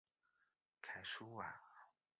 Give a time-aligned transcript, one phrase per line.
[0.81, 1.55] 凯苏瓦。